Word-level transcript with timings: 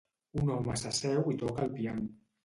Un 0.43 0.47
home 0.53 0.77
s'asseu 0.83 1.29
i 1.33 1.37
toca 1.41 1.67
el 1.67 1.69
piano 1.75 2.09